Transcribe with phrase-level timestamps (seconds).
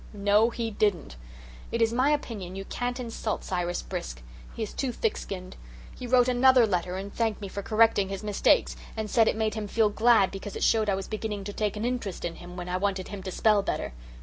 [0.13, 1.15] "No, he didn't.
[1.71, 4.23] It is my opinion you can't insult Cyrus Brisk.
[4.55, 5.57] He is too thick skinned.
[5.95, 9.53] He wrote another letter, and thanked me for correcting his mistakes, and said it made
[9.53, 12.57] him feel glad because it showed I was beginning to take an interest in him
[12.57, 13.93] when I wanted him to spell better.